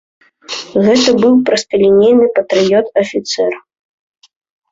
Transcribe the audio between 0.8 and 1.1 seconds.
Гэта